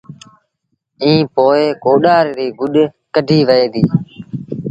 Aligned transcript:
ائيٚݩ 1.03 1.27
پو 1.33 1.45
ڪوڏآر 1.83 2.25
ريٚ 2.37 2.55
گُڏ 2.59 2.73
ڪڍيٚ 3.13 3.45
وهي 3.47 3.67
دي 3.73 3.83